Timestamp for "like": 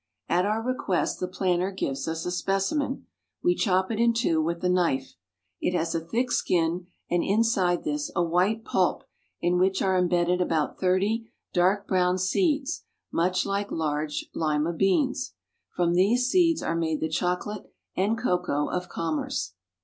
13.45-13.69